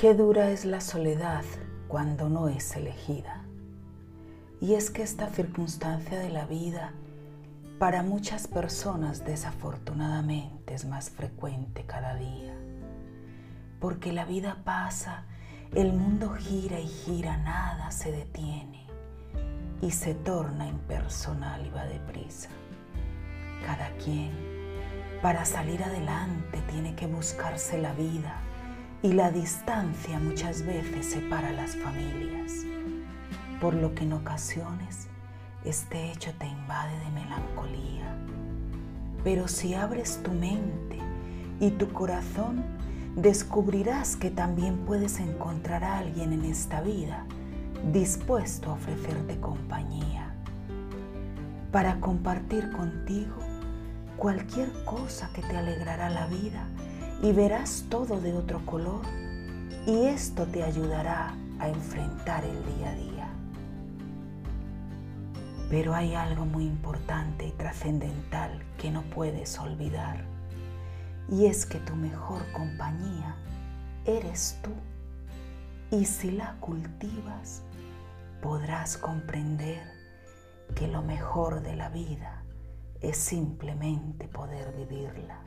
Qué 0.00 0.14
dura 0.14 0.50
es 0.50 0.64
la 0.64 0.80
soledad 0.80 1.42
cuando 1.88 2.28
no 2.28 2.48
es 2.48 2.76
elegida. 2.76 3.42
Y 4.60 4.74
es 4.74 4.90
que 4.90 5.02
esta 5.02 5.26
circunstancia 5.26 6.20
de 6.20 6.30
la 6.30 6.46
vida 6.46 6.92
para 7.80 8.04
muchas 8.04 8.46
personas 8.46 9.24
desafortunadamente 9.24 10.72
es 10.72 10.84
más 10.84 11.10
frecuente 11.10 11.82
cada 11.84 12.14
día. 12.14 12.54
Porque 13.80 14.12
la 14.12 14.24
vida 14.24 14.58
pasa, 14.64 15.24
el 15.74 15.92
mundo 15.92 16.32
gira 16.32 16.78
y 16.78 16.86
gira, 16.86 17.36
nada 17.38 17.90
se 17.90 18.12
detiene 18.12 18.86
y 19.82 19.90
se 19.90 20.14
torna 20.14 20.68
impersonal 20.68 21.66
y 21.66 21.70
va 21.70 21.86
deprisa. 21.86 22.50
Cada 23.66 23.90
quien, 23.96 24.30
para 25.22 25.44
salir 25.44 25.82
adelante, 25.82 26.62
tiene 26.70 26.94
que 26.94 27.08
buscarse 27.08 27.78
la 27.78 27.92
vida 27.94 28.44
y 29.02 29.12
la 29.12 29.30
distancia 29.30 30.18
muchas 30.18 30.66
veces 30.66 31.06
separa 31.06 31.52
las 31.52 31.76
familias, 31.76 32.64
por 33.60 33.74
lo 33.74 33.94
que 33.94 34.04
en 34.04 34.12
ocasiones 34.12 35.06
este 35.64 36.10
hecho 36.10 36.32
te 36.38 36.46
invade 36.46 36.98
de 36.98 37.10
melancolía. 37.10 38.16
Pero 39.22 39.46
si 39.46 39.74
abres 39.74 40.20
tu 40.22 40.32
mente 40.32 40.98
y 41.60 41.70
tu 41.70 41.92
corazón, 41.92 42.64
descubrirás 43.14 44.16
que 44.16 44.30
también 44.30 44.78
puedes 44.78 45.20
encontrar 45.20 45.84
a 45.84 45.98
alguien 45.98 46.32
en 46.32 46.44
esta 46.44 46.80
vida 46.80 47.24
dispuesto 47.92 48.70
a 48.70 48.74
ofrecerte 48.74 49.38
compañía, 49.38 50.32
para 51.70 52.00
compartir 52.00 52.72
contigo 52.72 53.36
cualquier 54.16 54.72
cosa 54.84 55.30
que 55.32 55.42
te 55.42 55.56
alegrará 55.56 56.10
la 56.10 56.26
vida 56.26 56.66
y 57.22 57.32
verás 57.32 57.84
todo 57.88 58.20
de 58.20 58.32
otro 58.34 58.64
color 58.64 59.02
y 59.86 60.06
esto 60.06 60.46
te 60.46 60.62
ayudará 60.62 61.34
a 61.58 61.68
enfrentar 61.68 62.44
el 62.44 62.76
día 62.76 62.90
a 62.90 62.94
día. 62.94 63.28
Pero 65.70 65.94
hay 65.94 66.14
algo 66.14 66.44
muy 66.44 66.64
importante 66.64 67.46
y 67.46 67.52
trascendental 67.52 68.62
que 68.78 68.90
no 68.90 69.02
puedes 69.02 69.58
olvidar 69.58 70.24
y 71.28 71.46
es 71.46 71.66
que 71.66 71.78
tu 71.80 71.94
mejor 71.94 72.40
compañía 72.52 73.36
eres 74.06 74.58
tú 74.62 74.70
y 75.90 76.04
si 76.04 76.30
la 76.30 76.56
cultivas 76.60 77.62
podrás 78.40 78.96
comprender 78.96 79.82
que 80.74 80.86
lo 80.86 81.02
mejor 81.02 81.62
de 81.62 81.76
la 81.76 81.88
vida 81.88 82.42
es 83.00 83.16
simplemente 83.16 84.28
poder 84.28 84.74
vivirla. 84.76 85.42